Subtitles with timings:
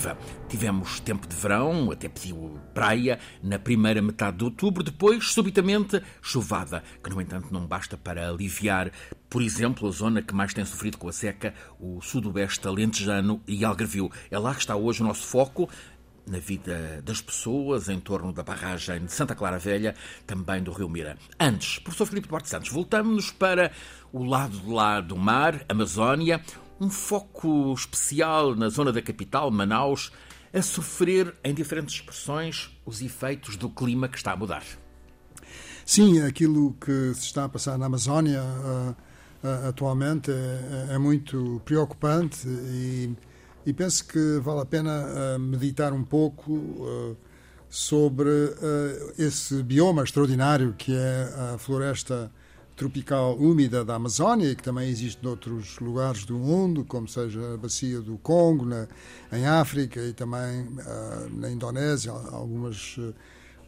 [0.00, 0.16] Viva!
[0.48, 6.82] Tivemos tempo de verão, até pediu praia, na primeira metade de outubro, depois, subitamente, chuvada,
[7.04, 8.90] que, no entanto, não basta para aliviar,
[9.28, 13.62] por exemplo, a zona que mais tem sofrido com a seca, o sudoeste alentejano e
[13.62, 14.10] Algarvio.
[14.30, 15.68] É lá que está hoje o nosso foco,
[16.26, 19.94] na vida das pessoas em torno da barragem de Santa Clara Velha,
[20.26, 21.18] também do Rio Mira.
[21.38, 23.70] Antes, professor Filipe Duarte Santos, voltamos para
[24.10, 26.40] o lado de lá do mar, Amazónia,
[26.80, 30.10] um foco especial na zona da capital, Manaus,
[30.52, 34.64] a sofrer em diferentes expressões os efeitos do clima que está a mudar.
[35.84, 41.60] Sim, aquilo que se está a passar na Amazónia uh, uh, atualmente é, é, muito
[41.64, 43.14] preocupante e,
[43.66, 47.16] e, penso que vale a pena uh, meditar um pouco
[47.68, 48.28] sobre
[49.16, 52.32] esse bioma extraordinário que é a floresta
[52.80, 58.00] tropical úmida da Amazónia, que também existe noutros lugares do mundo, como seja a bacia
[58.00, 58.88] do Congo, na,
[59.30, 63.14] em África e também uh, na Indonésia, algumas uh,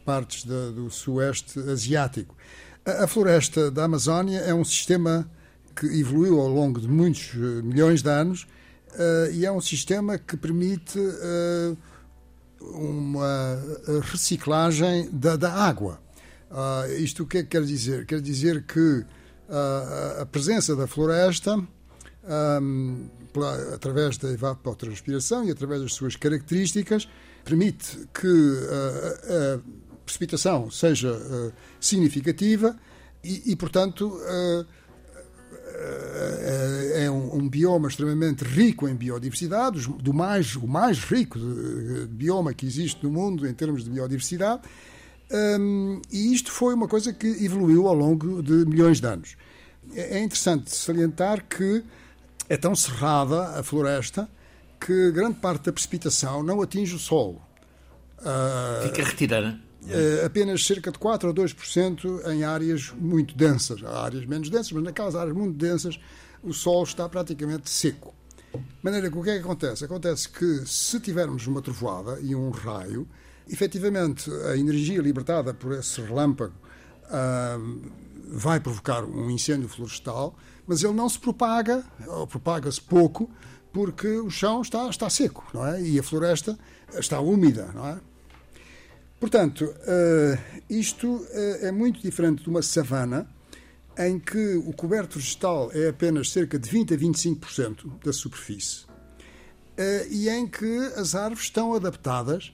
[0.03, 2.35] partes do sueste asiático.
[2.83, 5.29] A, a, floresta da Amazónia é um sistema
[5.75, 8.47] que evoluiu ao longo de muitos uh, milhões de anos
[9.33, 10.99] e é um sistema que permite
[12.61, 13.59] uma
[14.03, 16.02] reciclagem da, da água.
[16.53, 18.05] Uh, isto o que é que quer dizer?
[18.05, 21.55] Quer dizer que uh, a presença da floresta,
[22.61, 27.09] um, pela, através da evapotranspiração e através das suas características,
[27.43, 31.17] permite que uh, a precipitação seja
[31.79, 32.77] significativa
[33.23, 34.19] e, e portanto,
[36.95, 42.13] é um, um, bioma extremamente rico em biodiversidade, do mais, o mais rico de, de
[42.13, 44.61] bioma que existe no mundo em termos de biodiversidade,
[45.33, 49.35] um, e isto foi uma coisa que evoluiu ao longo de milhões de anos.
[49.93, 51.83] É, é interessante salientar que
[52.49, 54.29] é tão cerrada a floresta
[54.79, 57.41] que grande parte da precipitação não atinge o solo.
[58.19, 59.59] Uh, Fica retirada.
[59.83, 63.83] Uh, apenas cerca de 4 ou 2% em áreas muito densas.
[63.83, 65.99] Há áreas menos densas, mas naquelas áreas muito densas
[66.41, 68.13] o solo está praticamente seco.
[68.53, 69.83] De maneira que o que é que acontece?
[69.83, 73.07] Acontece que se tivermos uma trovoada e um raio,
[73.49, 76.53] Efetivamente, a energia libertada por esse relâmpago
[77.05, 77.91] uh,
[78.27, 83.29] vai provocar um incêndio florestal, mas ele não se propaga, ou propaga-se pouco,
[83.71, 85.81] porque o chão está, está seco, não é?
[85.81, 86.57] E a floresta
[86.97, 87.99] está úmida, não é?
[89.19, 91.27] Portanto, uh, isto uh,
[91.61, 93.27] é muito diferente de uma savana,
[93.97, 100.07] em que o coberto vegetal é apenas cerca de 20 a 25% da superfície, uh,
[100.09, 102.53] e em que as árvores estão adaptadas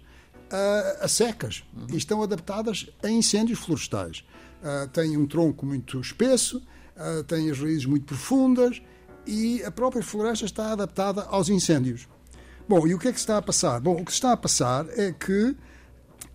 [0.51, 1.87] a, a secas uhum.
[1.91, 4.23] e estão adaptadas a incêndios florestais.
[4.61, 6.61] Uh, têm um tronco muito espesso,
[6.97, 8.81] uh, têm as raízes muito profundas
[9.25, 12.07] e a própria floresta está adaptada aos incêndios.
[12.67, 13.79] Bom, e o que é que está a passar?
[13.79, 15.55] Bom, o que está a passar é que,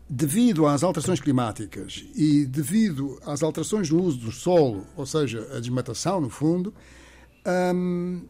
[0.08, 5.60] devido às alterações climáticas e devido às alterações no uso do solo, ou seja, a
[5.60, 6.74] desmatação, no fundo,
[7.74, 8.22] um,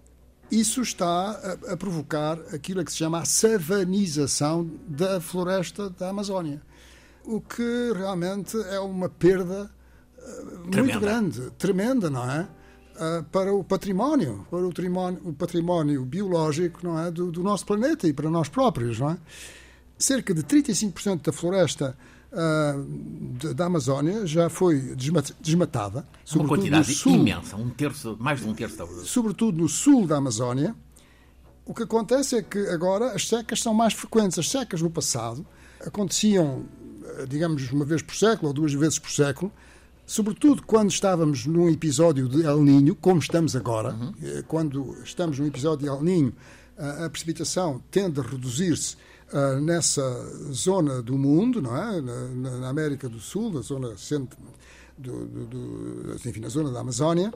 [0.51, 6.63] isso está a, a, provocar aquilo que se chama a savanização da floresta da Amazónia,
[7.25, 9.71] o que realmente é uma perda
[10.19, 12.49] uh, muito grande, tremenda, não é?
[12.95, 17.11] Uh, para o património, para o património, o património biológico não é?
[17.11, 19.01] Do, do, nosso planeta e para nós próprios.
[19.01, 19.19] Não é?
[19.99, 21.97] Cerca de 35% da floresta
[22.35, 24.95] uh, da Amazónia já foi
[25.41, 26.07] desmatada.
[26.35, 30.17] Uma quantidade sul, imensa, um terço, mais de um terço da Sobretudo no sul da
[30.17, 30.75] Amazónia.
[31.65, 34.39] O que acontece é que agora as secas são mais frequentes.
[34.39, 35.47] As secas no passado
[35.81, 36.65] aconteciam,
[37.05, 39.51] eh, digamos, uma vez por século ou duas vezes por século,
[40.05, 43.95] sobretudo quando estávamos num episódio de El Ninho, como estamos agora.
[43.95, 44.13] Uhum.
[44.23, 46.35] Eh, quando estamos num episódio de El Ninho,
[46.77, 48.97] a precipitação tende a reduzir-se
[49.35, 50.03] uh, nessa
[50.53, 52.01] zona do mundo, não é?
[52.01, 52.29] Na,
[52.59, 54.39] na América do Sul, na zona centro,
[54.97, 57.33] do, do, do, enfim, na zona da Amazónia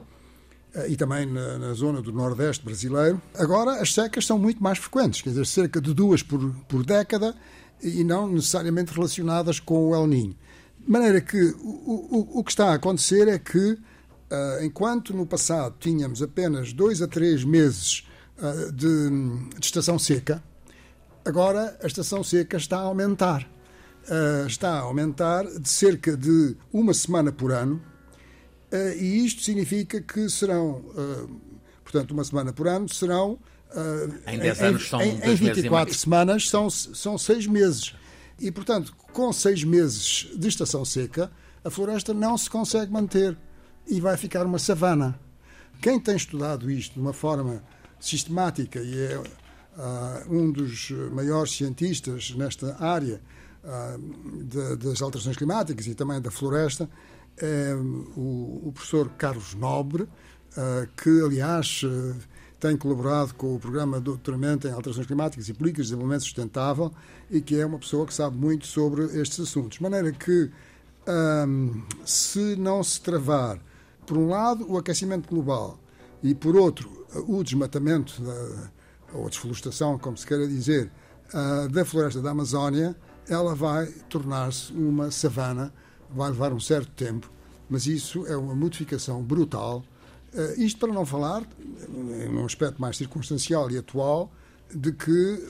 [0.75, 3.21] uh, e também na, na, zona do Nordeste brasileiro.
[3.35, 7.35] Agora as secas são muito mais frequentes, quer dizer, cerca de duas por, por década
[7.81, 10.35] e não necessariamente relacionadas com o El Niño.
[10.79, 15.25] De maneira que o, o, o que está a acontecer é que, uh, enquanto no
[15.25, 18.07] passado tínhamos apenas dois a três meses
[18.37, 19.09] uh, de,
[19.59, 20.43] de, estação seca,
[21.25, 23.47] Agora, a estação seca está a aumentar.
[24.09, 27.81] Uh, está a aumentar de cerca de uma semana por ano,
[28.71, 31.41] uh, e isto significa que serão, uh,
[31.83, 33.37] portanto, uma semana por ano, serão.
[34.25, 37.93] em 10 anos são em, em 24 semanas são, são seis meses.
[38.39, 41.29] E, portanto, com seis meses de estação seca,
[41.63, 43.37] a floresta não se consegue manter
[43.85, 45.19] e vai ficar uma savana.
[45.81, 47.61] Quem tem estudado isto de uma forma
[47.99, 49.21] sistemática e é
[49.79, 53.21] uh, um dos maiores cientistas nesta área
[53.63, 56.89] uh, de, das alterações climáticas e também da floresta
[57.37, 60.09] é o, o professor Carlos Nobre,
[60.97, 61.85] que, aliás,
[62.59, 66.91] tem colaborado com o programa de doutoramento em alterações climáticas e políticas de desenvolvimento sustentável
[67.31, 69.77] e que é uma pessoa que sabe muito sobre estes assuntos.
[69.77, 70.51] De maneira que,
[71.47, 73.61] um, se não se travar,
[74.05, 75.79] por um lado, o aquecimento global
[76.21, 78.71] e, por outro, o desmatamento da,
[79.13, 80.91] ou desflorestação, como se queira dizer,
[81.33, 82.95] uh, da floresta da Amazónia,
[83.27, 85.73] ela vai tornar-se uma savana,
[86.09, 87.31] vai levar um certo tempo,
[87.69, 89.83] mas isso é uma modificação brutal
[90.33, 91.43] Uh, isto para não falar,
[91.89, 94.31] num aspecto mais circunstancial e atual,
[94.73, 95.43] de que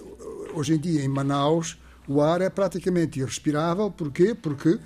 [0.53, 1.77] hoje em dia em Manaus
[2.07, 3.91] o ar é praticamente irrespirável.
[3.91, 4.33] Porquê?
[4.33, 4.79] Porque uh,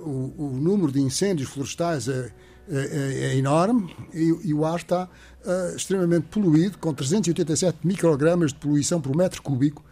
[0.00, 2.32] o, o, número de incêndios florestais é,
[2.70, 8.52] é, é, é enorme e, e, o ar está uh, extremamente poluído, com 387 microgramas
[8.52, 9.84] de poluição por metro cúbico,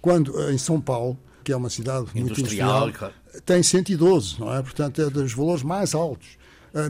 [0.00, 3.12] quando em São Paulo, que é uma cidade industrial, muito industrial,
[3.44, 4.62] tem 112, não é?
[4.62, 6.38] Portanto, é dos valores mais altos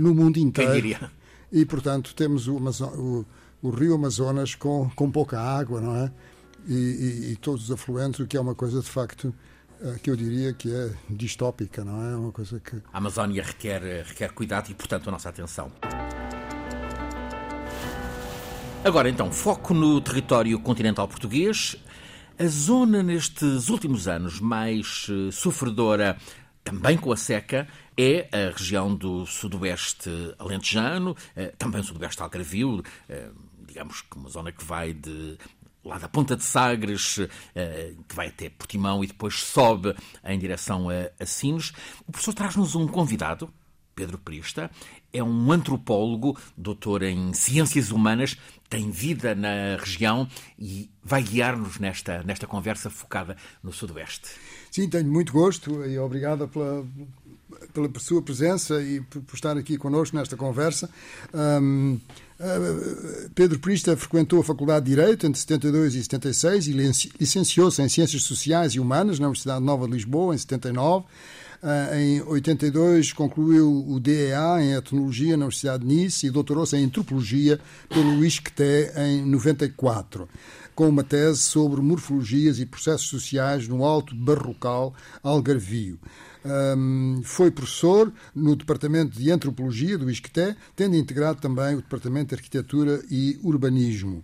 [0.01, 0.73] no mundo inteiro.
[0.73, 1.11] Quem diria?
[1.53, 3.27] e, portanto, temos o, o,
[3.63, 6.13] o rio Amazonas com, com pouca água, não é?
[6.67, 9.35] E, e, e, todos os afluentes, o que é uma coisa, de facto,
[10.03, 12.17] que eu diria que é distópica, não é?
[12.17, 12.77] Uma coisa que...
[12.93, 15.71] A Amazónia requer, requer cuidado e, portanto, a nossa atenção.
[18.85, 21.77] Agora, então, foco no território continental português.
[22.39, 26.17] A zona nestes últimos anos mais eh, sofredora
[26.63, 27.67] também com a seca,
[27.97, 33.31] é a região do sudoeste alentejano, eh, também o sudoeste algarvio, eh,
[33.67, 35.37] digamos que uma zona que vai de
[35.85, 37.19] lá da Ponta de Sagres,
[37.55, 39.95] eh, que vai até Portimão e depois sobe
[40.25, 41.73] em direção a, Sines.
[42.07, 43.53] O professor traz-nos um convidado,
[43.95, 44.71] Pedro Prista,
[45.13, 48.37] é um antropólogo, doutor em ciências humanas,
[48.69, 50.29] tem vida na região
[50.59, 54.29] e vai guiar-nos nesta, nesta conversa focada no Sudoeste.
[54.71, 56.87] Sim, tenho muito gosto e obrigada pela,
[57.73, 60.89] pela sua presença e por estar aqui connosco nesta conversa.
[61.35, 61.99] Um,
[62.39, 66.73] uh, Pedro Prista frequentou a Faculdade de Direito entre 72 e 76 e
[67.21, 71.07] licenciou-se em Ciências Sociais e Humanas na Universidade Nova de Lisboa em 79.
[71.61, 76.85] Uh, em 82 concluiu o DEA em Etnologia na Universidade de Nice e doutorou-se em
[76.85, 77.59] Antropologia
[77.89, 80.29] pelo ISCTE em 94
[80.79, 84.95] com uma tese sobre morfologias e processos sociais no Alto Barrocal
[85.25, 85.99] Algarvio.
[86.45, 92.37] Um, foi professor no Departamento de Antropologia do ISCTE, tendo integrado também o Departamento de
[92.37, 94.23] Arquitetura e Urbanismo.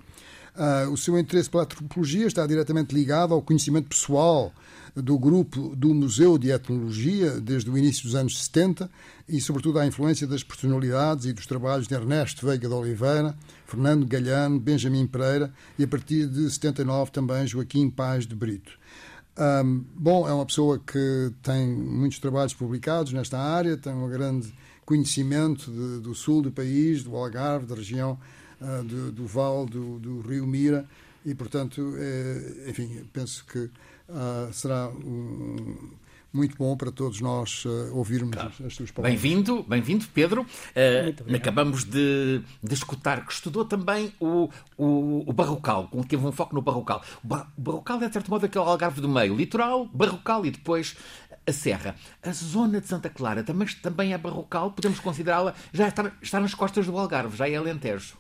[0.55, 4.53] Uh, o seu interesse pela antropologia está diretamente ligado ao conhecimento pessoal
[4.95, 8.89] do grupo do Museu de Etnologia desde o início dos anos 70
[9.29, 13.35] e, sobretudo, à influência das personalidades e dos trabalhos de Ernesto Veiga de Oliveira,
[13.67, 18.79] Fernando Galhano, Benjamin Pereira e, a partir de 79, também Joaquim Paz de Brito.
[19.37, 24.55] Um, bom, é uma pessoa que tem muitos trabalhos publicados nesta área, tem um grande
[24.87, 28.19] conhecimento de, do sul do país, do Algarve, da região
[28.61, 30.87] uh, do, do Val, do, do, Rio Mira,
[31.27, 35.91] e, portanto, é, enfim, penso que uh, será um,
[36.35, 38.53] muito bom para todos nós uh, ouvirmos claro.
[38.67, 39.21] as, suas palavras.
[39.21, 40.43] Bem-vindo, bem-vindo, Pedro.
[40.43, 46.55] Uh, acabamos de, de, escutar que estudou também o, o, o barrocal, teve um foco
[46.55, 47.03] no barrocal.
[47.23, 50.51] O, bar, o barrocal é, de certo modo, aquele algarve do meio, litoral, barrocal e
[50.51, 50.97] depois
[51.47, 51.95] a serra.
[52.23, 56.55] A zona de Santa Clara também, também é barrocal, podemos considerá-la, já está, está nas
[56.55, 58.17] costas do Algarve, já é Alentejo.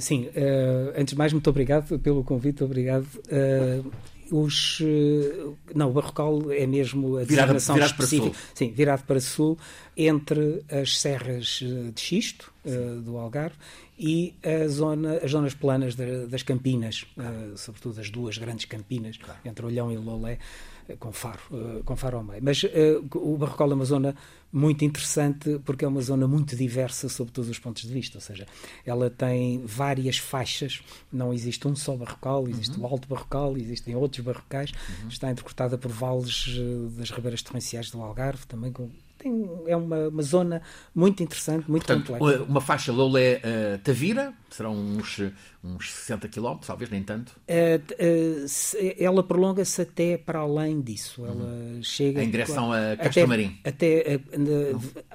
[0.00, 3.06] Sim, uh, antes de mais, muito obrigado pelo convite, obrigado.
[3.26, 3.92] Uh,
[4.30, 8.30] os, eh, não, o Barrocal é mesmo a virado, designação virado específica.
[8.30, 8.50] Para sul.
[8.54, 9.58] Sim, virado para sul,
[9.96, 13.56] entre as serras eh, de xisto uh, do Algarve
[13.98, 19.16] e a zona, as zonas planas de, das Campinas, uh, sobretudo as duas grandes Campinas,
[19.16, 19.40] claro.
[19.44, 20.38] entre Olhão e Lolé
[20.98, 22.42] com Faro, uh, com Faro ao meio.
[22.42, 22.68] Mas uh,
[23.14, 24.14] o Barrocal é uma zona
[24.52, 28.20] muito interessante porque é uma zona muito diversa sob todos os pontos de vista, ou
[28.20, 28.46] seja,
[28.84, 32.84] ela tem várias faixas, não existe um só Barrocal, existe uhum.
[32.84, 34.72] o Alto Barrocal, existem outros barrocais,
[35.02, 35.08] uhum.
[35.08, 38.90] está interpretada por vales uh, das ribeiras torrenciais do Algarve, também com
[39.22, 40.62] tem, é uma, uma, zona
[40.94, 42.42] muito interessante, muito Portanto, complexa.
[42.44, 45.20] Uma faixa Lolé-Tavira, serão uns,
[45.62, 47.30] uns 60 km, talvez nem tanto?
[47.48, 51.24] Uh, uh, ela prolonga-se até para além disso.
[51.24, 51.82] Ela uhum.
[51.82, 53.58] chega em direção a Castro Marim.
[53.64, 54.20] Até, até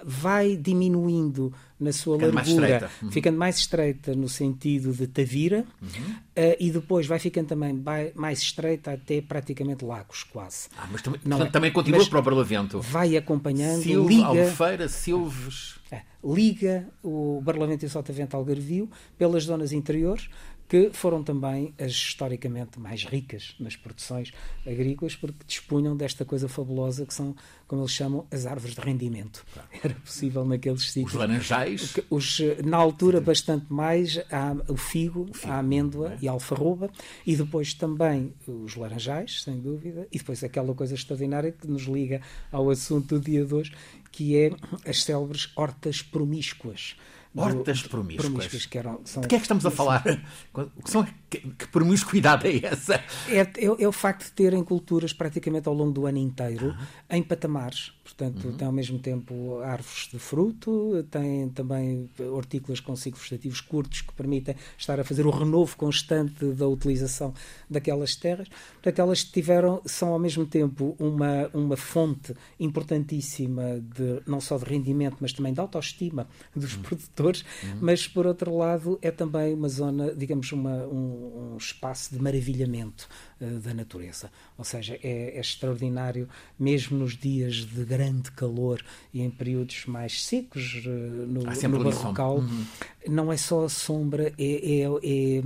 [0.04, 3.12] vai diminuindo na sua ficando largura, mais uhum.
[3.12, 5.88] ficando mais estreita no sentido de Tavira uhum.
[5.90, 7.84] uh, e depois vai ficando também
[8.16, 10.70] mais estreita até praticamente Lagos, quase.
[10.78, 12.82] Ah, mas também, Não, portanto, é, também continua para o Barlavento.
[12.82, 14.28] Vai acompanhando, Silve, liga...
[14.28, 15.76] Albufeira, Silves...
[15.92, 20.30] É, liga o Barlavento e o Sotavento Algarvio pelas zonas interiores
[20.68, 24.34] que foram também as historicamente mais ricas nas produções
[24.66, 27.36] agrícolas, porque dispunham desta coisa fabulosa que são,
[27.68, 29.46] como eles chamam, as árvores de rendimento.
[29.54, 29.70] Claro.
[29.84, 31.14] Era possível naqueles sítios.
[31.14, 31.96] Os laranjais?
[32.10, 36.18] Os, na altura, bastante mais, há o figo, o figo a amêndoa é?
[36.22, 36.90] e a alfarroba,
[37.26, 42.22] e depois também os laranjais, sem dúvida, e depois aquela coisa extraordinária que nos liga
[42.52, 43.74] ao assunto do dia de hoje,
[44.12, 44.52] que é
[44.86, 46.96] as célebres hortas promíscuas
[47.42, 48.30] Hortas promíscuas.
[48.30, 50.04] promíscuas que eram, são, De que é que estamos a falar?
[50.84, 52.96] que, são, que, que promiscuidade é essa?
[53.30, 56.76] É, é, é, o facto de terem culturas praticamente ao longo do ano inteiro,
[57.10, 57.94] em patamares.
[58.08, 58.54] Portanto, uhum.
[58.54, 64.14] tem ao mesmo tempo árvores de fruto, tem também hortícolas com ciclos vegetativos curtos que
[64.14, 67.34] permitem estar a fazer o renovo constante da utilização
[67.70, 68.48] daquelas terras.
[68.76, 74.64] Portanto, elas tiveram, são ao mesmo tempo uma, uma fonte importantíssima de, não só de
[74.64, 76.84] rendimento, mas também de autoestima dos uhum.
[76.84, 77.78] produtores, uhum.
[77.82, 83.08] mas por outro lado é também uma zona, digamos, uma, um, um espaço de maravilhamento
[83.42, 84.32] uh, da natureza.
[84.58, 86.28] Ou seja, é, é extraordinário,
[86.60, 92.38] mesmo nos dias de grande calor e em períodos mais secos uh, no, no Barrocal,
[92.38, 92.66] uhum.
[93.08, 95.42] não é só a sombra, é, é, é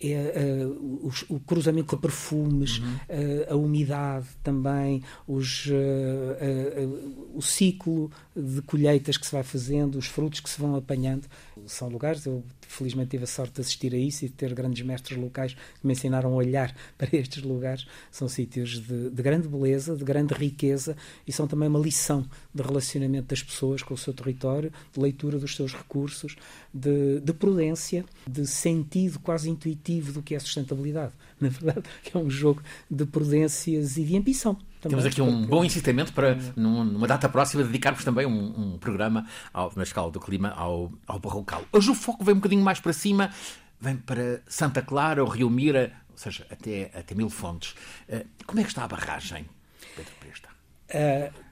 [0.00, 2.94] é uh, o, o, cruzamento de perfumes, uhum.
[2.94, 10.06] uh, a umidade também, os, uh, o ciclo de colheitas que se vai fazendo, os
[10.06, 11.26] frutos que se vão apanhando.
[11.66, 14.84] São lugares, eu felizmente tive a sorte de assistir a isso e de ter grandes
[14.84, 17.86] mestres locais que me ensinaram a olhar para estes lugares.
[18.10, 20.96] São sítios de, de grande beleza, de grande riqueza
[21.26, 25.38] e são também uma lição de relacionamento das pessoas com o seu território, de leitura
[25.38, 26.36] dos seus recursos,
[26.72, 31.12] de, de prudência, de sentido quase intuitivo do que é sustentabilidade.
[31.40, 34.56] Na verdade, é um jogo de prudências e de ambição.
[34.80, 39.26] Também, Temos aqui um bom incitamento para, numa data próxima, dedicarmos também um, um programa
[39.52, 41.64] ao, na escala do clima ao, ao Barrocal.
[41.72, 43.30] Hoje o foco vem um bocadinho mais para cima,
[43.80, 47.74] vem para Santa Clara, o Rio Mira, ou seja, até, até Mil Fontes.
[48.08, 49.46] Uh, como é que está a barragem,
[49.96, 50.48] Pedro Presta?
[50.90, 51.47] Uh,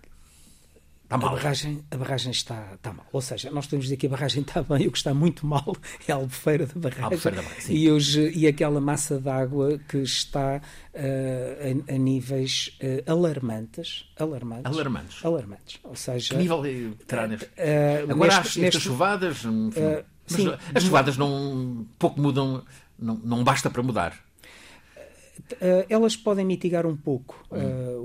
[1.06, 1.28] Está mal.
[1.28, 3.06] A barragem, a barragem está, está mal.
[3.12, 5.76] Ou seja, nós podemos dizer que a barragem está bem, o que está muito mal
[6.06, 7.04] é a albufeira da barragem.
[7.04, 12.76] Albufeira da barragem e, os, e aquela massa d'água que está uh, a, a, níveis
[12.82, 14.66] uh, alarmantes, alarmantes.
[14.66, 15.24] Alarmantes.
[15.24, 15.78] Alarmantes.
[15.84, 16.34] Ou seja.
[16.34, 16.62] Que nível
[17.06, 17.46] terá neste.
[17.46, 19.44] Uh, Agora, neste, as, chuvadas.
[19.44, 22.64] Enfim, sim, as chuvadas não pouco mudam,
[22.98, 24.18] não, não basta para mudar.
[25.88, 27.95] elas podem mitigar um pouco hum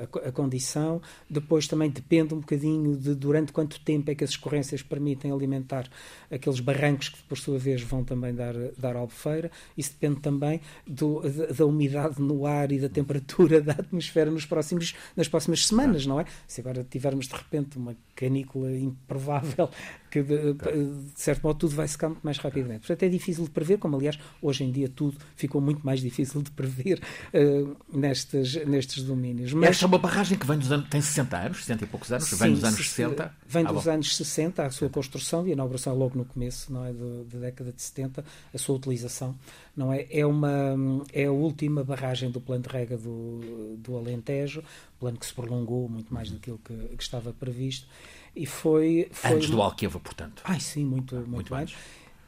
[0.00, 1.00] a, a, condição.
[1.28, 5.88] Depois também depende um bocadinho de durante quanto tempo é que as escorrências permitem alimentar
[6.30, 9.50] aqueles barrancos que, por sua vez, vão também dar, dar albufeira.
[9.76, 14.46] Isso depende também do, da, da, umidade no ar e da temperatura da atmosfera nos
[14.46, 16.24] próximos, nas próximas semanas, não é?
[16.46, 19.70] Se agora tivermos, de repente, uma canícula improvável
[20.10, 22.80] que de, de, certo modo tudo vai secar muito mais rapidamente.
[22.80, 26.42] Portanto, é difícil de prever, como aliás hoje em dia tudo ficou muito mais difícil
[26.42, 27.00] de prever
[27.32, 29.52] uh, nestes, nestes domínios.
[29.52, 32.24] Mas, Esta uma barragem que vem dos anos, tem 60 anos, 60 e poucos anos,
[32.24, 33.34] sim, vem dos anos 60.
[33.46, 33.90] Vem ah, dos bom.
[33.90, 37.72] anos 60, a sua construção e a inauguração logo no começo, não é, da década
[37.72, 39.34] de 70, a sua utilização,
[39.76, 40.06] não é?
[40.10, 40.76] É uma
[41.12, 44.62] é a última barragem do plano de rega do, do Alentejo,
[44.98, 46.52] plano que se prolongou muito mais do que,
[46.96, 47.86] que estava previsto.
[48.34, 50.42] E foi, foi antes do Alqueva, portanto.
[50.44, 51.76] Ai, sim, muito, muito, muito antes.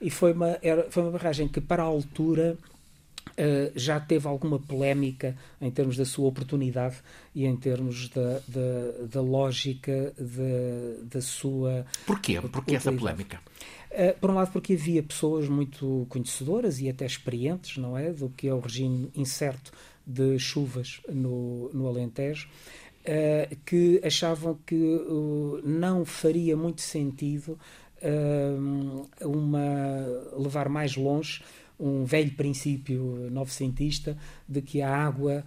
[0.00, 2.59] E foi uma, era, foi uma barragem que, para a altura,
[3.33, 6.97] Uh, já teve alguma polémica em termos da sua oportunidade
[7.35, 11.87] e em termos da, da, da lógica da, da sua.
[12.07, 12.41] Porquê?
[12.41, 13.41] Porquê essa polémica?
[13.91, 18.12] Uh, por um lado, porque havia pessoas muito conhecedoras e até experientes, não é?
[18.12, 19.73] Do que é o regime incerto
[20.07, 22.49] de chuvas no, no Alentejo.
[23.01, 25.01] Uh, que achavam que
[25.65, 27.59] não faria muito sentido
[29.21, 29.69] uma,
[30.37, 31.43] levar mais longe
[31.79, 34.17] um velho princípio novecentista
[34.49, 35.45] de que a água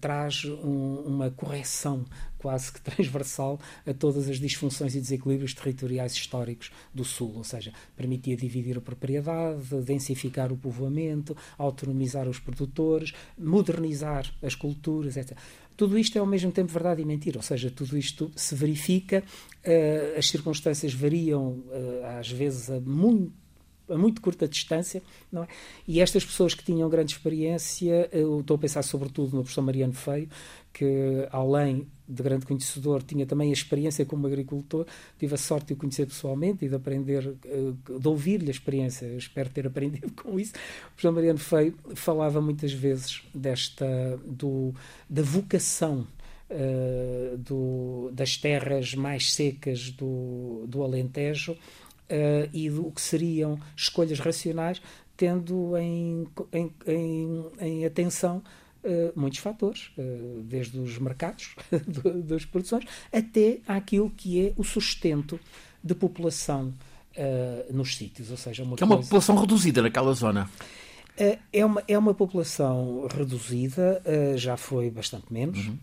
[0.00, 2.04] traz um, uma correção
[2.44, 7.72] quase que transversal a todas as disfunções e desequilíbrios territoriais históricos do Sul, ou seja,
[7.96, 15.38] permitia dividir a propriedade, densificar o povoamento, autonomizar os produtores, modernizar as culturas, etc.
[15.74, 19.24] Tudo isto é ao mesmo tempo verdade e mentira, ou seja, tudo isto se verifica,
[19.24, 23.43] uh, as circunstâncias variam uh, às vezes a muito
[23.88, 25.02] a muito curta distância,
[25.34, 25.46] é?
[25.86, 29.92] E estas pessoas que tinham grande experiência, eu estou a pensar sobretudo no professor Mariano
[29.92, 30.28] Feio,
[30.72, 34.86] que além de grande conhecedor, tinha também a experiência como agricultor,
[35.18, 39.06] tive a sorte de o conhecer pessoalmente e de aprender, eh, de ouvir-lhe a experiência,
[39.06, 40.52] eu espero ter aprendido com isso.
[40.52, 44.74] O professor Mariano Feio falava muitas vezes desta, do,
[45.08, 46.06] da vocação
[46.50, 51.56] uh, do, das terras mais secas do, do Alentejo
[52.10, 54.80] uh, e do que seriam escolhas racionais
[55.16, 58.42] tendo em, em, em, em atenção
[58.86, 61.56] Uh, muitos fatores, uh, desde os mercados
[62.28, 65.40] das produções até aquilo que é o sustento
[65.82, 66.74] de população
[67.16, 68.30] uh, nos sítios.
[68.30, 70.50] Ou seja, uma que é uma população reduzida naquela zona.
[71.50, 74.02] é, uma, é uma população reduzida,
[74.36, 75.66] já foi bastante menos.
[75.66, 75.78] Uhum.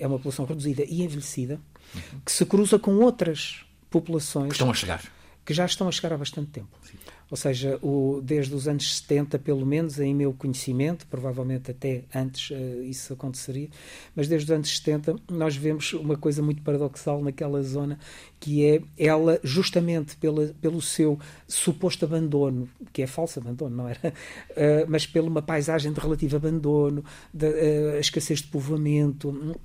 [0.00, 1.60] é uma população reduzida e envelhecida
[1.94, 2.20] uhum.
[2.24, 5.19] que se cruza com outras populações que estão a chegar.
[5.50, 6.68] Que já estão a chegar há bastante tempo.
[6.80, 6.96] Sim.
[7.28, 12.50] Ou seja, o, desde os anos 70, pelo menos, em meu conhecimento, provavelmente até antes
[12.50, 13.68] uh, isso aconteceria,
[14.14, 17.98] mas desde os anos 70 nós vemos uma coisa muito paradoxal naquela zona,
[18.38, 24.14] que é ela, justamente pela, pelo seu suposto abandono, que é falso abandono, não era?
[24.50, 27.04] Uh, mas pela uma paisagem de relativo abandono,
[27.34, 29.56] de, uh, a escassez de povoamento,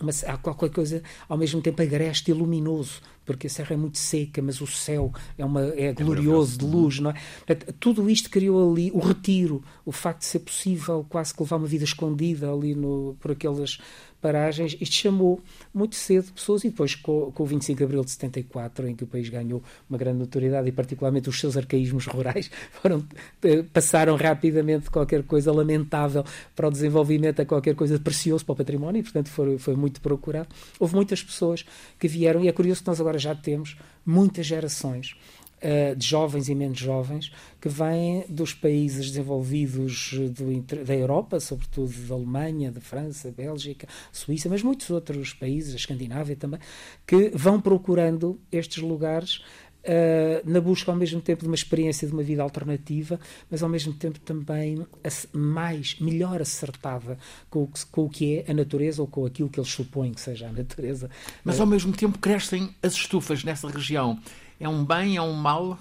[0.00, 3.98] uma, há qualquer coisa ao mesmo tempo agreste e luminoso porque a serra é muito
[3.98, 7.14] seca, mas o céu é, uma, é, é glorioso de luz, não é?
[7.44, 11.56] Portanto, tudo isto criou ali o retiro, o facto de ser possível quase que levar
[11.56, 13.78] uma vida escondida ali no, por aquelas
[14.20, 14.76] paragens.
[14.80, 15.40] Isto chamou
[15.72, 19.04] muito cedo pessoas e depois com, com o 25 de Abril de 74, em que
[19.04, 22.50] o país ganhou uma grande notoriedade e particularmente os seus arcaísmos rurais
[22.82, 23.04] foram,
[23.42, 28.56] eh, passaram rapidamente qualquer coisa lamentável para o desenvolvimento a qualquer coisa precioso para o
[28.56, 30.48] património e portanto foi, foi muito procurado.
[30.78, 31.64] Houve muitas pessoas
[31.98, 35.16] que vieram e é curioso que nós agora já temos muitas gerações
[35.62, 41.92] uh, de jovens e menos jovens que vêm dos países desenvolvidos do, da Europa, sobretudo
[42.06, 46.60] da Alemanha, da França, Bélgica, Suíça, mas muitos outros países, a Escandinávia também,
[47.06, 49.42] que vão procurando estes lugares
[49.86, 53.68] Uh, na busca ao mesmo tempo de uma experiência de uma vida alternativa, mas ao
[53.68, 54.84] mesmo tempo também
[55.32, 57.16] mais, melhor acertada
[57.48, 60.12] com o, que, com o que é a natureza ou com aquilo que eles supõem
[60.12, 61.08] que seja a natureza.
[61.44, 64.18] Mas ao mesmo tempo crescem as estufas nessa região.
[64.58, 65.78] É um bem, é um mal?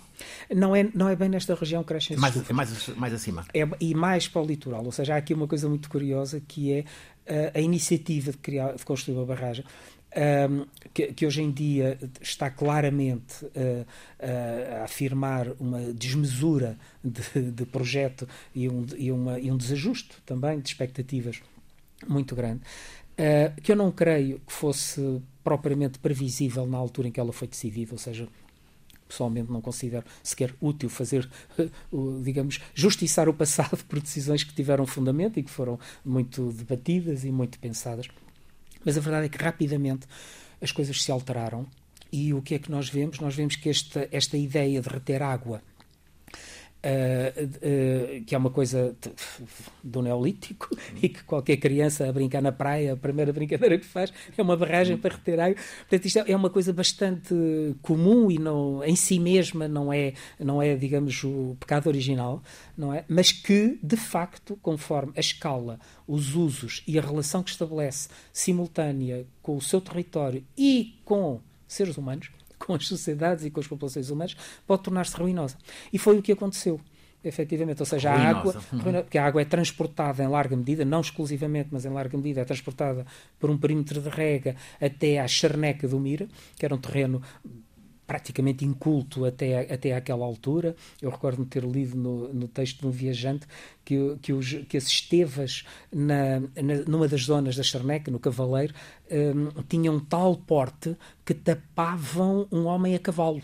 [0.54, 2.52] Não é, não é bem nesta região que crescem as mais, estufas.
[2.52, 3.46] É mais, mais acima.
[3.54, 4.84] É, e mais para o litoral.
[4.84, 6.86] Ou seja, há aqui uma coisa muito curiosa que é
[7.54, 9.64] a, a iniciativa de, criar, de construir uma barragem
[10.16, 17.52] um, que, que, hoje em dia está claramente uh, uh, a afirmar uma desmesura de,
[17.52, 21.42] de projeto e um, e, uma, e um desajuste também de expectativas
[22.08, 27.20] muito grande, uh, que eu não creio que fosse propriamente previsível na altura em que
[27.20, 28.28] ela foi decidida, ou seja,
[29.08, 31.30] pessoalmente não considero sequer útil fazer,
[32.24, 37.32] digamos, justiçar o passado por decisões que tiveram fundamento e que foram muito debatidas e
[37.32, 38.08] muito pensadas.
[38.86, 40.08] Mas a verdade é que rapidamente
[40.62, 41.66] as coisas se alteraram
[42.12, 43.20] e o que é que nós vemos?
[43.20, 45.62] Nós vemos que esta, esta ideia de reter água
[46.86, 48.96] Uh, uh, que é uma coisa
[49.84, 50.70] do Neolítico
[51.02, 54.56] e que qualquer criança a brincar na praia, a primeira brincadeira que faz é uma
[54.56, 55.56] barragem para reter água.
[55.80, 57.34] Portanto, isto é uma coisa bastante
[57.82, 62.44] comum e não, em si mesma não é, não é, digamos, o pecado original,
[62.78, 63.04] não é?
[63.08, 69.26] Mas que, de facto, conforme a escala, os usos e a relação que estabelece simultânea
[69.42, 72.30] com o seu território e com seres humanos,
[72.66, 75.58] com as sociedades e com as populações humanas, pode tornar-se ruinosa.
[75.94, 76.80] E foi o que aconteceu
[77.28, 79.02] efetivamente, ou seja, a água, uhum.
[79.04, 82.46] porque a água é transportada em larga medida, não exclusivamente, mas em larga medida, é
[82.46, 83.06] transportada
[83.40, 87.22] por um perímetro de rega até à charneca do Mira, que era um terreno
[88.06, 90.76] praticamente inculto até, até àquela altura.
[91.02, 93.48] Eu recordo-me ter lido no, no texto de um viajante
[93.84, 98.74] que, que, os, que as estevas na, na, numa das zonas da Charneca, no Cavaleiro,
[99.12, 103.42] um, tinham tal porte que tapavam um homem a cavalo.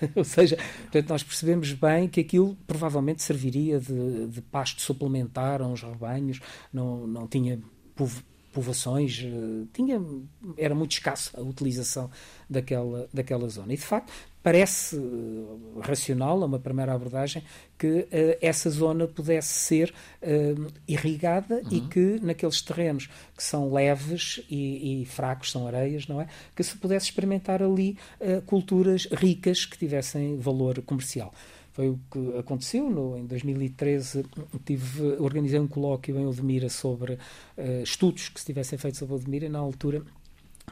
[0.14, 5.66] Ou seja, portanto, nós percebemos bem que aquilo provavelmente serviria de, de pasto suplementar a
[5.66, 6.40] uns rebanhos,
[6.72, 7.60] não, não tinha
[8.54, 10.00] povoações, eh, tinha,
[10.56, 12.08] era muito escassa a utilização
[12.48, 13.74] daquela, daquela zona.
[13.74, 14.12] E, de facto,
[14.44, 17.42] parece uh, racional, a uma primeira abordagem,
[17.78, 18.06] que uh,
[18.40, 21.68] essa zona pudesse ser uh, irrigada uhum.
[21.72, 26.28] e que naqueles terrenos que são leves e, e, fracos, são areias, não é?
[26.54, 27.96] Que se pudesse experimentar ali
[28.46, 31.32] culturas ricas que tivessem valor comercial.
[31.74, 32.88] Foi o que aconteceu.
[32.88, 34.24] No, em 2013
[34.64, 39.46] tive, organizei um colóquio em Odmira sobre uh, estudos que se tivessem feito sobre Odmira
[39.46, 40.02] e na altura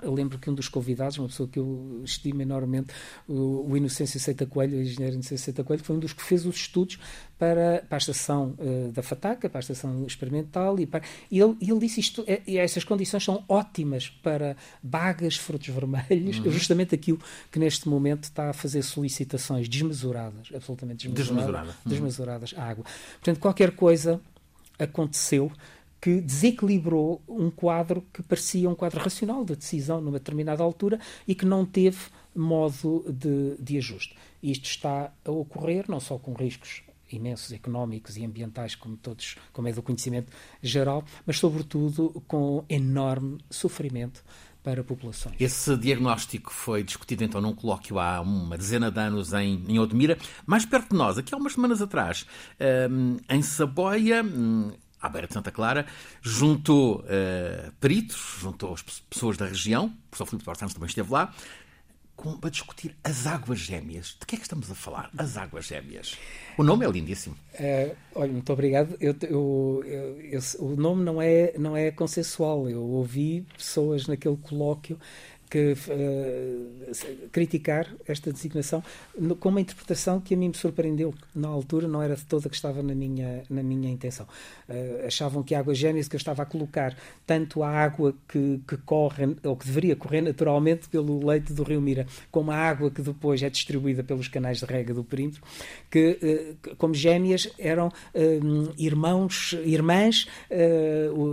[0.02, 2.92] eu lembro que um dos convidados, uma pessoa que eu estimo enormemente,
[3.28, 6.44] o, o Inocêncio Seita Coelho, o engenheiro Inocêncio Seita Coelho, foi um dos que fez
[6.44, 6.98] os estudos
[7.38, 11.56] para, para a estação uh, da Fataca, para a estação experimental, e, para, e ele,
[11.60, 16.50] ele disse isto, é, e essas condições são ótimas para bagas, frutos vermelhos, uhum.
[16.50, 17.18] justamente aquilo
[17.50, 21.68] que neste momento está a fazer solicitações desmesuradas, absolutamente desmesuradas, Desmesurada.
[21.68, 21.90] uhum.
[21.90, 22.84] desmesuradas à água.
[23.14, 24.20] Portanto, qualquer coisa
[24.78, 25.50] aconteceu
[26.02, 31.32] que desequilibrou um quadro que parecia um quadro racional de decisão numa determinada altura e
[31.32, 32.00] que não teve
[32.34, 34.16] modo de, de ajuste.
[34.42, 39.68] Isto está a ocorrer não só com riscos imensos económicos e ambientais, como todos, como
[39.68, 44.24] é do conhecimento geral, mas sobretudo com enorme sofrimento
[44.62, 45.36] para populações.
[45.40, 50.16] Esse diagnóstico foi discutido então num colóquio há uma dezena de anos em, em Odmira,
[50.46, 52.26] mais perto de nós, aqui há umas semanas atrás,
[52.90, 54.70] um, em Saboia, um,
[55.02, 55.84] à beira de Santa Clara,
[56.22, 61.34] juntou uh, peritos, juntou as pessoas da região, o professor Filipe Duarte também esteve lá,
[62.14, 64.16] com, para discutir as águas gêmeas.
[64.20, 65.10] De que é que estamos a falar?
[65.16, 66.16] As águas gêmeas.
[66.56, 67.34] O nome é lindíssimo.
[67.54, 68.96] Uh, olha, muito obrigado.
[69.00, 72.68] Eu, eu, eu, o nome não é, não é consensual.
[72.68, 74.98] Eu ouvi pessoas naquele colóquio
[75.52, 78.82] que uh, criticar esta designação
[79.38, 81.12] com uma interpretação que a mim me surpreendeu.
[81.34, 84.26] Na altura não era de toda que estava na minha, na minha intenção.
[84.66, 88.62] Uh, achavam que a água gêmeas que eu estava a colocar tanto a água que,
[88.66, 92.90] que corre, ou que deveria correr naturalmente pelo leito do rio Mira, como a água
[92.90, 95.42] que depois é distribuída pelos canais de rega do perímetro,
[95.90, 97.92] que uh, como gêmeas eram
[98.78, 100.26] irmãos, irmãs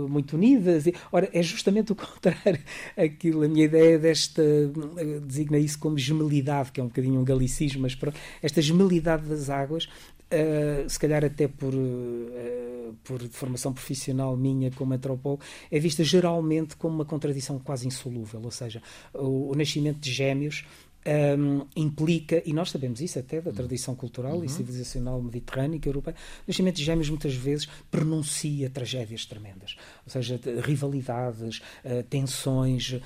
[0.08, 0.84] muito unidas.
[1.10, 2.60] Ora, é justamente o contrário.
[2.96, 7.24] Aquilo, a minha ideia esta, eh, designa isso como gemelidade, que é um bocadinho um
[7.24, 13.72] galicismo, mas pronto, esta gemelidade das águas, uh, se calhar até por, uh, por formação
[13.72, 18.82] profissional minha como antropólogo, é vista geralmente como uma contradição quase insolúvel, ou seja,
[19.14, 20.64] o, o nascimento de gêmeos
[21.06, 24.44] um, implica, e nós sabemos isso até da tradição cultural uhum.
[24.44, 30.38] e civilizacional mediterrânica europeia, o nascimento de gêmeos muitas vezes pronuncia tragédias tremendas, ou seja,
[30.62, 32.92] rivalidades, uh, tensões.
[32.92, 33.00] Uh,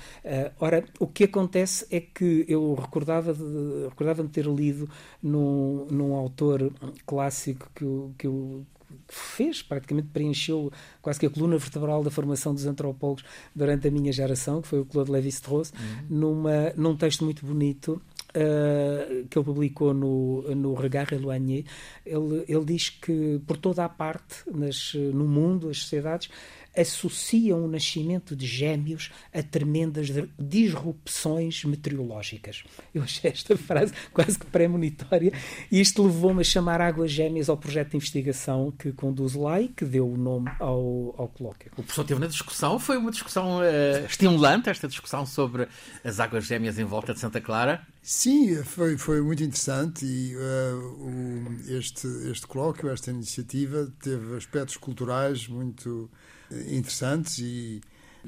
[0.59, 4.89] ora, o que acontece é que eu recordava de, recordava de ter lido
[5.21, 6.71] num, num autor
[7.05, 7.85] clássico que,
[8.17, 8.65] que eu
[9.07, 13.23] fez, praticamente preencheu quase que a coluna vertebral da formação dos antropólogos
[13.55, 16.05] durante a minha geração, que foi o Claude Lévi-Strauss, uhum.
[16.09, 18.01] numa, num texto muito bonito
[18.35, 21.63] Uh, que ele publicou no, no Regard Éloigné,
[22.05, 26.29] ele, ele diz que por toda a parte nas, no mundo, as sociedades,
[26.75, 32.63] associam o nascimento de gêmeos a tremendas disrupções meteorológicas.
[32.93, 35.31] Eu achei esta frase quase que premonitória
[35.71, 39.67] e isto levou-me a chamar Águas Gêmeas ao projeto de investigação que conduz lá e
[39.67, 41.71] que deu o nome ao, ao colóquio.
[41.73, 45.67] O professor teve na discussão, foi uma discussão uh, estimulante, esta discussão sobre
[46.03, 47.85] as águas gêmeas em volta de Santa Clara?
[48.01, 54.77] Sim, foi, foi muito interessante e uh, o, este, este colóquio, esta iniciativa, teve aspectos
[54.77, 56.09] culturais muito
[56.51, 57.81] interessantes e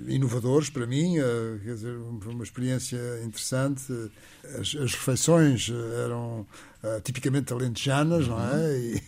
[0.07, 3.91] inovadores para mim, eh, quer dizer, uma experiência interessante.
[4.59, 5.69] As, as refeições
[6.05, 6.45] eram
[6.83, 8.35] uh, tipicamente alentejanas, uhum.
[8.35, 8.55] não é?
[8.55, 8.99] Uhum.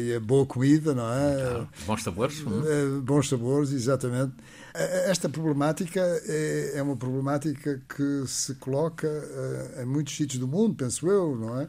[0.00, 1.66] E, e, a boa comida, não é?
[1.86, 2.40] bons sabores.
[2.40, 3.00] Uhum.
[3.00, 4.34] Bons sabores, exatamente.
[4.74, 10.74] Esta problemática é, é, uma problemática que se coloca uh, em muitos sítios do mundo,
[10.74, 11.68] penso eu, não é?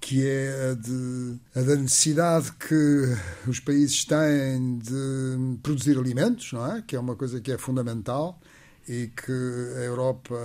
[0.00, 3.16] Que é a, de, a da necessidade que
[3.48, 6.82] os países têm de produzir alimentos, não é?
[6.82, 8.40] Que é uma coisa que é fundamental
[8.88, 9.32] e que
[9.78, 10.36] a Europa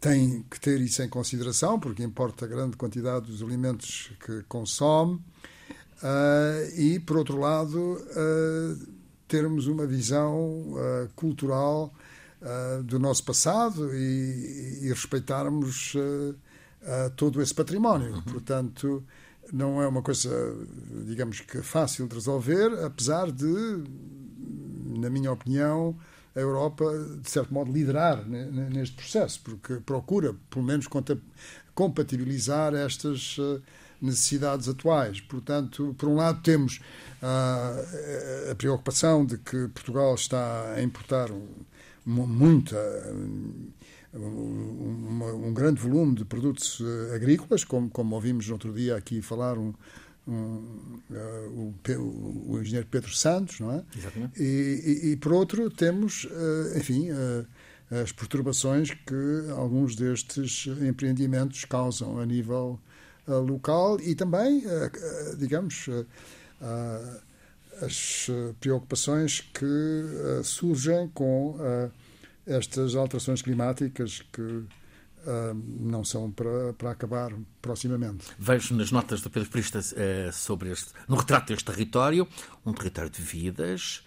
[0.00, 5.14] tem que ter isso em consideração, porque importa grande quantidade dos alimentos que consome.
[6.02, 8.86] Uh, e, por outro lado, uh,
[9.26, 11.92] termos uma visão uh, cultural
[12.84, 15.94] do nosso passado e, e respeitarmos
[16.84, 18.14] uh, todo esse património.
[18.14, 18.22] Uhum.
[18.22, 19.04] Portanto,
[19.52, 20.30] não é uma coisa,
[21.06, 23.84] digamos que fácil de resolver, apesar de,
[24.98, 25.96] na minha opinião,
[26.34, 26.84] a Europa,
[27.22, 30.88] de certo modo, liderar neste processo, porque procura, pelo menos,
[31.74, 33.60] compatibilizar estas eh,
[34.00, 35.20] necessidades atuais.
[35.20, 36.80] Portanto, por um lado, temos
[37.22, 41.30] a, a preocupação de que Portugal está a importar
[42.06, 42.76] muita
[44.14, 49.20] um, um, grande volume de produtos uh, agrícolas, como, como ouvimos no outro dia aqui
[49.20, 49.74] falar um,
[50.26, 53.82] um, uh, o, o, engenheiro Pedro Santos, não é?
[53.96, 54.42] Exatamente.
[54.42, 57.08] E, e, e por outro, temos, uh, enfim,
[57.90, 62.80] as perturbações que alguns destes empreendimentos causam a nível
[63.26, 64.62] local e também,
[65.38, 65.88] digamos,
[67.82, 68.28] as
[68.60, 71.58] preocupações que surgem com
[72.46, 74.64] estas alterações climáticas que
[75.80, 77.32] não são para, para acabar
[77.62, 78.26] proximamente.
[78.38, 79.80] Vejo nas notas do Pedro Prista
[80.32, 82.28] sobre este, no retrato deste território,
[82.64, 84.04] um território de vidas,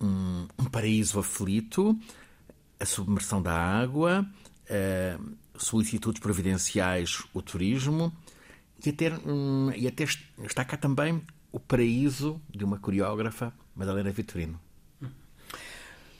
[0.00, 1.98] um, um paraíso aflito,
[2.78, 4.26] a submersão da água,
[5.56, 8.12] solicitudes providenciais, o turismo
[8.84, 10.04] e até, um, e até
[10.44, 14.60] está cá também o paraíso de uma coreógrafa, Madalena Vitorino.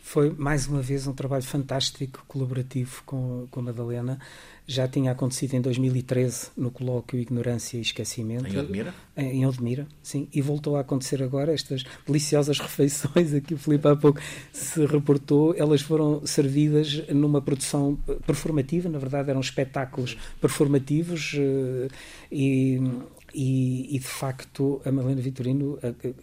[0.08, 4.18] Foi mais uma vez um trabalho fantástico, colaborativo com, com a Madalena.
[4.66, 8.46] Já tinha acontecido em 2013 no colóquio Ignorância e Esquecimento.
[8.46, 8.94] Em Odmira?
[9.14, 10.26] Em Odmira, sim.
[10.32, 14.18] E voltou a acontecer agora estas deliciosas refeições a que o Filipe há pouco
[14.50, 15.54] se reportou.
[15.54, 21.88] Elas foram servidas numa produção performativa, na verdade eram espetáculos performativos eh,
[22.32, 22.80] e
[23.34, 26.14] e, e, de facto a Malena Vitorino eh, eh,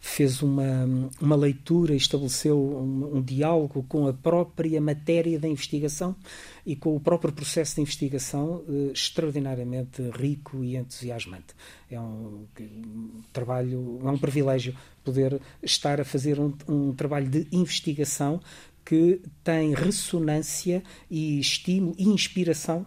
[0.00, 0.86] fez uma,
[1.20, 6.16] uma leitura, estabeleceu um, um, diálogo com a própria matéria da investigação
[6.66, 11.54] e com o próprio processo de investigação eh, extraordinariamente rico e entusiasmante.
[11.90, 17.46] É um, um, trabalho, é um privilégio poder estar a fazer um, um trabalho de
[17.52, 18.40] investigação
[18.88, 22.86] que tem ressonância e estímulo e inspiração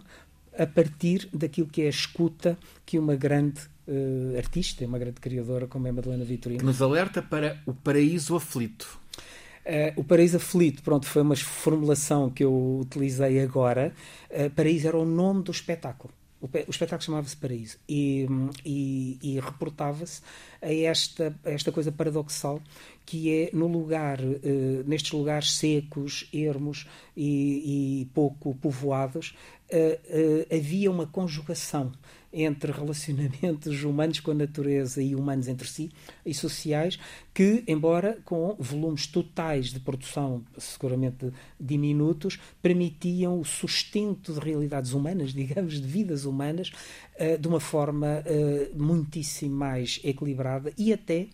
[0.57, 5.67] a partir daquilo que é a escuta que uma grande uh, artista, uma grande criadora
[5.67, 6.59] como é Madalena Vitorino.
[6.59, 8.99] Que nos alerta para o paraíso aflito.
[9.61, 13.93] Uh, o Paraíso Aflito, pronto, foi uma formulação que eu utilizei agora.
[14.29, 16.11] Uh, Paraíso era o nome do espetáculo.
[16.41, 18.27] O, o espetáculo chamava-se Paraíso e,
[18.65, 20.21] e, e reportava-se
[20.61, 22.61] a esta, a esta coisa paradoxal
[23.05, 29.35] que é no lugar, uh, nestes lugares secos, ermos e, e pouco povoados,
[29.71, 31.91] uh, havia uma conjugação
[32.33, 35.91] entre relacionamentos humanos com a natureza e humanos entre si
[36.25, 36.97] e sociais
[37.33, 45.33] que, embora com volumes totais de produção seguramente diminutos, permitiam o sustento de realidades humanas,
[45.35, 46.71] digamos, de vidas humanas,
[47.39, 48.23] de uma forma
[48.75, 51.27] muitíssimo mais equilibrada e até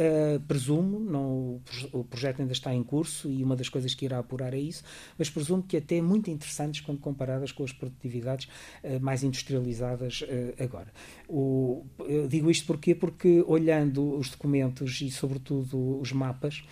[0.00, 1.60] Uh, presumo, não,
[1.92, 4.82] o projeto ainda está em curso e uma das coisas que irá apurar é isso,
[5.18, 8.48] mas presumo que até muito interessantes quando comparadas com as produtividades
[8.82, 10.90] uh, mais industrializadas uh, agora.
[11.28, 11.84] O,
[12.28, 12.94] digo isto porquê?
[12.94, 16.64] Porque olhando os documentos e, sobretudo, os mapas,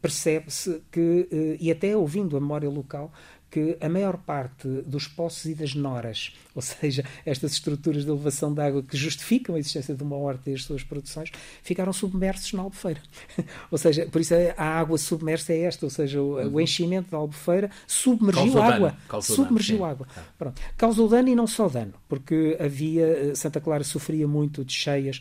[0.00, 3.12] percebe-se que, e até ouvindo a memória local,
[3.52, 8.52] que a maior parte dos poços e das noras, ou seja, estas estruturas de elevação
[8.52, 11.30] de água que justificam a existência de uma horta e as suas produções,
[11.62, 13.00] ficaram submersos na albufeira.
[13.70, 16.54] ou seja, por isso a água submersa é esta, ou seja, o, uhum.
[16.54, 18.96] o enchimento da albufeira submergiu causou água.
[19.06, 20.06] Causou submergiu dano, água.
[20.38, 20.62] Pronto.
[20.78, 25.20] Causou dano e não só dano, porque havia, eh, Santa Clara sofria muito de cheias,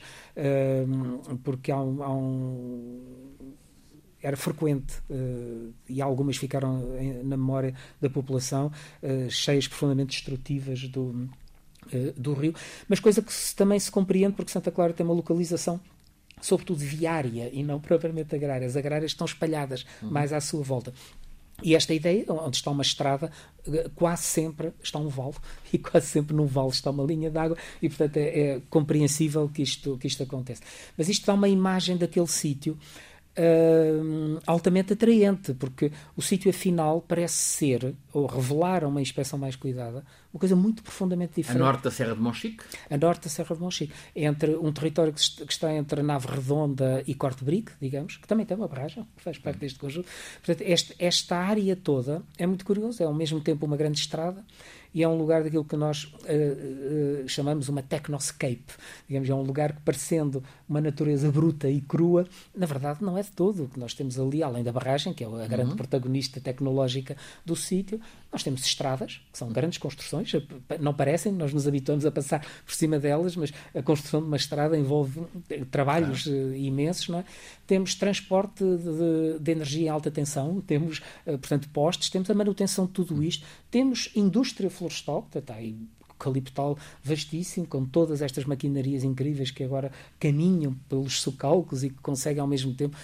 [0.87, 3.10] um, porque há um, há um
[4.21, 10.87] era frequente uh, e algumas ficaram em, na memória da população, uh, cheias profundamente destrutivas
[10.87, 12.53] do, uh, do rio,
[12.87, 15.79] mas coisa que se, também se compreende porque Santa Clara tem uma localização
[16.41, 18.65] sobretudo viária e não propriamente agrária.
[18.65, 20.09] As agrárias estão espalhadas uhum.
[20.09, 20.91] mais à sua volta.
[21.63, 23.31] E esta ideia, onde está uma estrada,
[23.95, 25.35] quase sempre está um vale,
[25.71, 29.47] e quase sempre num vale está uma linha de água, e portanto é, é compreensível
[29.47, 30.61] que isto, que isto acontece.
[30.97, 32.77] Mas isto dá uma imagem daquele sítio
[33.37, 39.55] uh, altamente atraente, porque o sítio afinal parece ser, ou revelar a uma inspeção mais
[39.55, 41.61] cuidada, uma coisa muito profundamente diferente.
[41.61, 42.63] A norte da Serra de Monchique?
[42.89, 43.93] A norte da Serra de Monchique.
[44.15, 45.19] Entre um território que
[45.51, 49.23] está entre a Nave Redonda e Corte Brique, digamos, que também tem uma barragem, que
[49.23, 50.07] faz parte deste conjunto.
[50.43, 54.45] Portanto, este, esta área toda é muito curiosa, é ao mesmo tempo uma grande estrada
[54.93, 58.73] e é um lugar daquilo que nós uh, uh, chamamos uma technoscape.
[59.07, 63.21] Digamos, é um lugar que, parecendo uma natureza bruta e crua, na verdade não é
[63.21, 63.63] de todo.
[63.63, 65.77] O que nós temos ali, além da barragem, que é a grande uhum.
[65.77, 67.15] protagonista tecnológica
[67.45, 70.31] do sítio, nós temos estradas, que são grandes construções,
[70.79, 74.37] não parecem, nós nos habituamos a passar por cima delas, mas a construção de uma
[74.37, 75.21] estrada envolve
[75.69, 76.55] trabalhos claro.
[76.55, 77.25] imensos, não é?
[77.67, 82.91] Temos transporte de, de, energia em alta tensão, temos, portanto, postes, temos a manutenção de
[82.91, 85.75] tudo isto, temos indústria florestal, que está aí
[86.21, 92.41] eucaliptal vastíssimo, com todas estas maquinarias incríveis que agora caminham pelos socalcos e que conseguem
[92.41, 92.95] ao mesmo tempo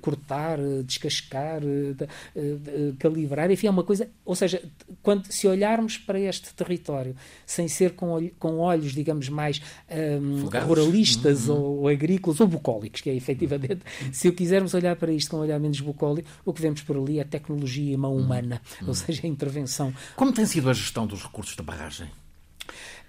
[0.00, 4.08] cortar, eh, descascar, eh, eh, calibrar, enfim, é uma coisa.
[4.24, 4.62] Ou seja,
[5.02, 11.48] quando, se olharmos para este território sem ser com, com olhos, digamos, mais um, ruralistas
[11.48, 11.56] uhum.
[11.56, 14.12] ou, ou, agrícolas ou bucólicos, que é efetivamente, uhum.
[14.12, 17.18] se quisermos olhar para isto com um olhar menos bucólico, o que vemos por ali
[17.18, 18.22] é tecnologia e mão uhum.
[18.22, 18.88] humana, uhum.
[18.88, 19.92] ou seja, a intervenção.
[20.16, 22.08] Como tem sido a gestão dos recursos da barragem?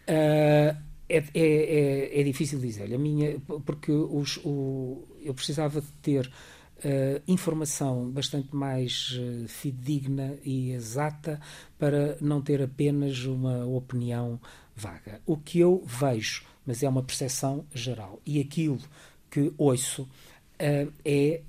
[0.07, 2.93] Uh, é, é, é, é, difícil dizer.
[2.93, 10.37] A minha, porque os, o, eu precisava de ter uh, informação bastante mais uh, fidedigna
[10.43, 11.39] e exata
[11.77, 14.39] para não ter apenas uma opinião
[14.75, 15.21] vaga.
[15.25, 18.79] O que eu vejo, mas é uma percepção geral, e aquilo
[19.29, 21.41] que ouço uh, é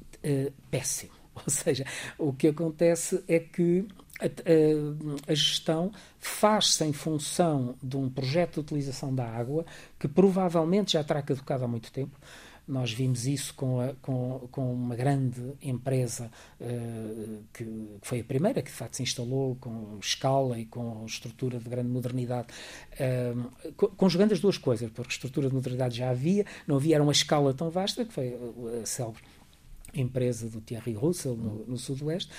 [0.70, 1.12] péssimo.
[1.34, 1.84] Ou seja,
[2.18, 3.86] o que acontece é que
[4.24, 9.64] a, a, a gestão faz-se em função de um projeto de utilização da água
[9.98, 12.18] que provavelmente já terá caducado há muito tempo,
[12.66, 18.62] Nós vimos isso com, a, com, com uma grande empresa uh, que, foi a primeira
[18.62, 22.48] que de facto se instalou com escala e com estrutura de grande modernidade,
[22.94, 27.52] uh, conjugando as duas coisas, porque estrutura de modernidade já havia, não havia, uma escala
[27.52, 28.34] tão vasta que foi
[28.82, 29.22] a célebre
[29.92, 32.30] empresa do Thierry Russell no, no Sudoeste,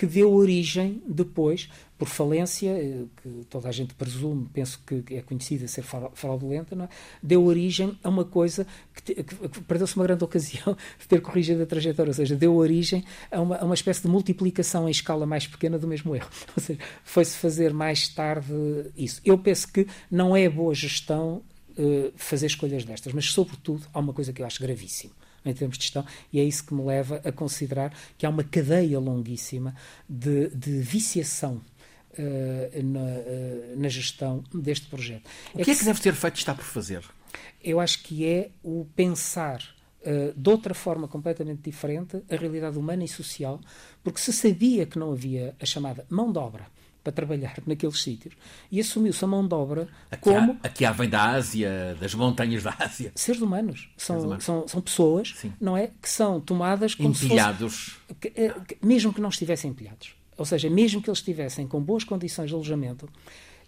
[0.00, 5.20] que deu origem depois, por falência, eh, que toda a gente presume, penso que é
[5.20, 5.84] conhecida ser
[6.14, 6.88] fraudulenta, é?
[7.22, 11.66] deu origem a uma coisa que, que, perdeu-se uma grande ocasião de ter corrigido a
[11.66, 15.46] trajetória, ou seja, deu origem a uma, a uma espécie de multiplicação em escala mais
[15.46, 16.30] pequena do mesmo erro.
[16.56, 18.46] Ou seja, foi-se fazer mais tarde
[18.96, 19.20] isso.
[19.22, 21.42] Eu penso que não é boa gestão
[21.76, 25.78] uh, fazer escolhas destas, mas, sobretudo, há uma coisa que eu acho gravíssima em termos
[25.78, 29.74] de gestão, e é isso que me leva a considerar que há uma cadeia longuíssima
[30.08, 31.60] de, de viciação
[32.18, 35.28] uh, na, uh, na, gestão deste projeto.
[35.54, 37.04] O é que é que, que deve ser feito e está por fazer?
[37.62, 39.62] Eu acho que é o pensar
[40.00, 43.60] Uh, de outra forma completamente diferente a realidade humana e social,
[44.02, 46.68] porque se sabia que não havia a chamada mão de obra
[47.02, 48.34] para trabalhar naqueles sítios
[48.70, 50.58] e assumiu-se a mão de obra aqui como.
[50.62, 53.12] Há, aqui há vem da Ásia, das montanhas da Ásia.
[53.14, 53.88] Seres humanos.
[53.96, 54.44] São, seres humanos.
[54.44, 55.52] são, são pessoas, Sim.
[55.60, 55.88] não é?
[56.00, 57.74] Que são tomadas como Empilhados.
[57.74, 60.14] Se fosse, que, eh, que, mesmo que não estivessem empilhados.
[60.36, 63.08] Ou seja, mesmo que eles estivessem com boas condições de alojamento,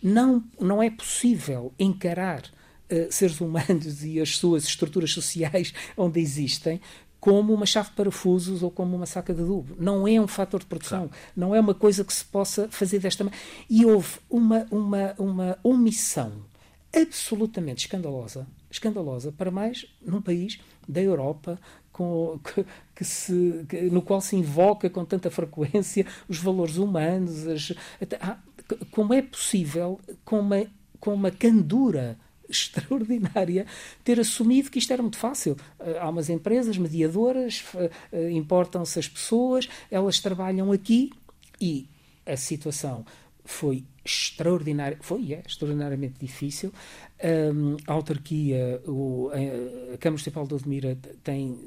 [0.02, 2.42] não, não é possível encarar
[2.90, 6.80] uh, seres humanos e as suas estruturas sociais onde existem
[7.22, 9.76] como uma chave de parafusos ou como uma saca de adubo.
[9.78, 11.24] Não é um fator de produção, claro.
[11.36, 13.46] não é uma coisa que se possa fazer desta maneira.
[13.70, 16.32] E houve uma, uma, uma omissão
[16.92, 20.58] absolutamente escandalosa, escandalosa para mais num país
[20.88, 21.60] da Europa
[21.92, 27.46] com, que, que se, que, no qual se invoca com tanta frequência os valores humanos.
[27.46, 27.72] As,
[28.20, 28.36] ah,
[28.90, 30.66] como é possível, com uma,
[30.98, 32.18] com uma candura
[32.52, 33.66] extraordinária
[34.04, 35.56] ter assumido que isto era muito fácil.
[36.00, 41.10] Há umas empresas mediadoras, eh, eh, importam-se as pessoas, elas trabalham aqui
[41.60, 41.88] e
[42.26, 43.04] a situação
[43.44, 46.72] foi extraordinária, foi é, extraordinariamente difícil.
[47.86, 51.58] A autarquia, o, a Câmara Municipal de Odmira tem,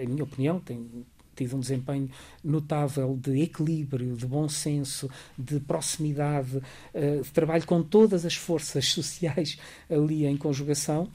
[0.00, 1.04] em minha opinião, tem
[1.40, 2.10] tido um desempenho
[2.44, 6.60] notável de equilíbrio, de bom senso, de proximidade,
[6.92, 11.08] eh, de trabalho com todas as forças sociais ali em conjugação.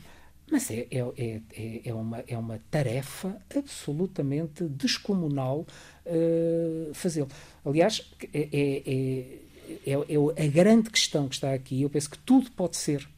[0.49, 5.65] Mas é, é, é, é, é uma, é uma tarefa absolutamente descomunal
[6.05, 7.29] uh, fazê-lo.
[7.65, 8.83] Aliás, é, é,
[9.87, 11.81] é, é, a grande questão que está aqui.
[11.81, 13.14] Eu penso que tudo pode ser eh,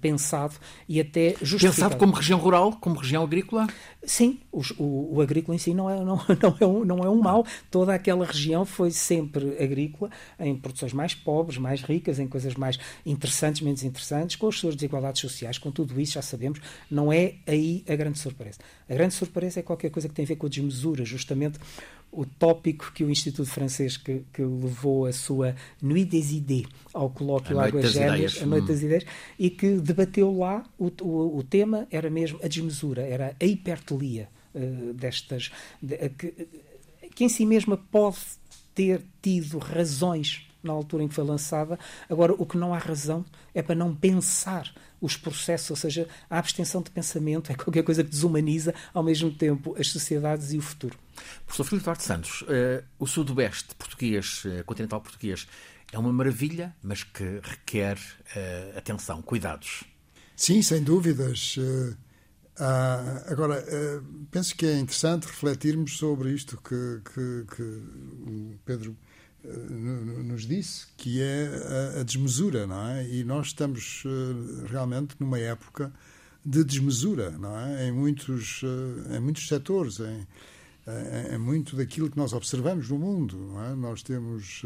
[0.00, 0.54] pensado
[0.88, 1.74] e até justificado.
[1.74, 3.66] Pensado como região rural, como região agrícola?
[4.04, 7.10] Sim, o, o, o, agrícola em si não é, não, não, é um, não é
[7.10, 7.44] um mal.
[7.70, 12.78] Toda aquela região foi sempre agrícola, em produções mais pobres, mais ricas, em coisas mais
[13.04, 16.60] interessantes, menos interessantes, com as suas desigualdades sociais, com tudo isso já sabemos,
[16.90, 18.58] não é aí a grande surpresa.
[18.88, 21.58] A grande surpresa é qualquer coisa que tem a ver com a desmesura, justamente
[22.16, 27.10] o tópico que o Instituto Francês que, que levou a sua Nuit des Idées ao
[27.10, 29.04] colóquio Águas Gêmeas, a Noite das Ideias,
[29.38, 34.28] e que debateu lá, o, o, o, tema era mesmo a desmesura, era a hipertelia
[34.54, 36.48] uh, destas, de, que,
[37.14, 38.16] que em si mesma pode
[38.74, 41.78] ter tido razões na altura em que foi lançada.
[42.10, 43.24] Agora, o que não há razão
[43.54, 48.02] é para não pensar os processos, ou seja, a abstenção de pensamento é qualquer coisa
[48.02, 50.98] que desumaniza ao mesmo tempo as sociedades e o futuro.
[51.44, 55.46] Professor Filipe Duarte Santos, uh, o sudoeste português, uh, continental português,
[55.92, 59.84] é uma maravilha, mas que requer uh, atenção, cuidados.
[60.34, 61.56] Sim, sem dúvidas.
[63.26, 63.64] Agora,
[64.30, 68.94] penso que é interessante refletirmos sobre isto que, que, que o Pedro
[70.24, 73.08] nos disse, que é a, desmesura, não é?
[73.08, 74.02] E nós estamos
[74.68, 75.92] realmente numa época
[76.44, 77.88] de desmesura, não é?
[77.88, 78.62] Em muitos,
[79.14, 80.26] em muitos setores, em,
[80.86, 83.52] é, muito daquilo que nós observamos no mundo.
[83.64, 83.74] É?
[83.74, 84.62] Nós temos,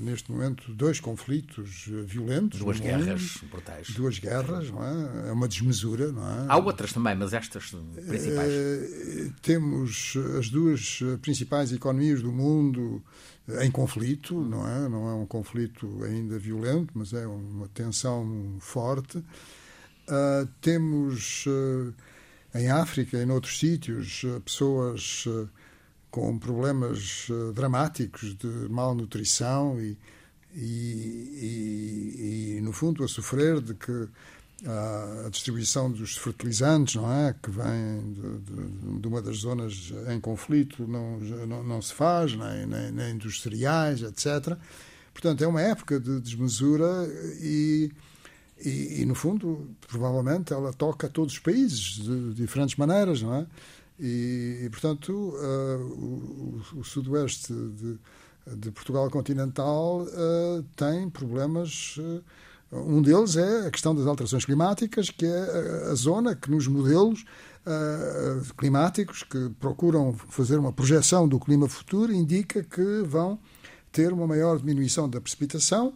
[0.00, 2.60] neste momento, dois conflitos violentos.
[2.60, 3.90] Duas guerras brutais.
[3.90, 5.28] Duas guerras, não é?
[5.28, 6.46] É uma desmesura, não é?
[6.48, 7.74] Há outras também, mas estas
[8.08, 8.52] principais.
[9.42, 13.02] temos as duas principais economias do mundo
[13.60, 14.88] em conflito, não é?
[14.88, 19.22] Não é um conflito ainda violento, mas é uma tensão forte.
[20.60, 21.46] temos
[22.54, 25.48] em África e noutros sítios, eh, pessoas eh,
[26.10, 29.96] com problemas dramáticos de malnutrição e,
[30.54, 34.08] e, e, e no fundo, a sofrer de que
[34.64, 40.20] a distribuição dos fertilizantes, não é, que vem de, de, de uma das zonas em
[40.20, 44.56] conflito, não, não, não se faz, nem, nem, nem industriais, etc.
[45.12, 46.86] Portanto, é uma época de desmesura
[47.40, 47.90] e
[48.64, 53.34] E, e, no fundo, provavelmente, ela toca a todos os países de diferentes maneiras, não
[53.34, 53.46] é?
[53.98, 57.98] E, e portanto, uh, o, o, sudoeste de,
[58.56, 61.96] de, Portugal continental uh, tem problemas.
[61.98, 62.22] Uh,
[62.72, 67.24] um deles é a questão das alterações climáticas, que é a zona que nos modelos
[68.56, 73.38] climáticos que procuram fazer uma projeção do clima futuro indica que vão
[73.92, 75.92] ter uma maior diminuição da precipitação.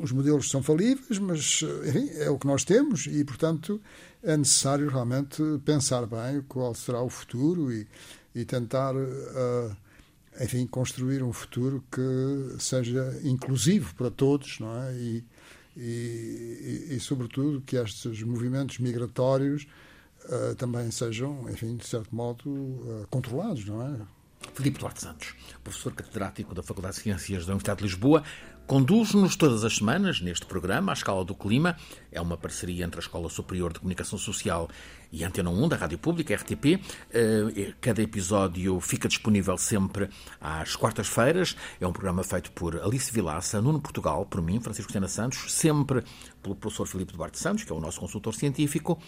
[0.00, 3.80] Os modelos são falíveis, mas enfim, é o que nós temos e, portanto,
[4.22, 7.86] é necessário realmente pensar bem qual será o futuro e,
[8.34, 9.76] e tentar, uh,
[10.40, 14.94] enfim, construir um futuro que seja inclusivo para todos, não é?
[14.94, 15.24] E,
[15.76, 19.66] e, e, e sobretudo, que estes movimentos migratórios
[20.24, 23.96] uh, também sejam, enfim, de certo modo, uh, controlados, não é?
[24.54, 28.22] Filipe Duarte Santos, professor catedrático da Faculdade de Ciências da Universidade de Lisboa,
[28.66, 31.76] conduz-nos todas as semanas neste programa, à escala do clima.
[32.10, 34.68] É uma parceria entre a Escola Superior de Comunicação Social
[35.12, 36.80] e a Antena 1 da Rádio Pública, RTP.
[37.12, 40.08] Eh, cada episódio fica disponível sempre
[40.40, 41.56] às quartas-feiras.
[41.80, 46.02] É um programa feito por Alice Vilaça, Nuno Portugal, por mim, Francisco Sena Santos, sempre
[46.42, 48.98] pelo professor Filipe Duarte Santos, que é o nosso consultor científico.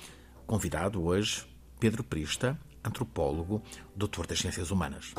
[0.47, 1.45] Convidado hoje,
[1.81, 3.63] Pedro Prista, antropólogo,
[3.95, 5.15] doutor das Ciências Humanas.